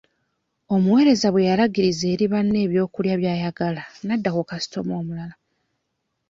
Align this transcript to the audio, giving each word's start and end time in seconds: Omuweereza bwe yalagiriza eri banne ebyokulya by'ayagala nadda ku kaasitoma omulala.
Omuweereza 0.73 1.27
bwe 1.31 1.47
yalagiriza 1.49 2.05
eri 2.13 2.25
banne 2.33 2.59
ebyokulya 2.65 3.13
by'ayagala 3.21 3.83
nadda 4.05 4.29
ku 4.35 4.41
kaasitoma 4.49 4.91
omulala. 5.01 5.35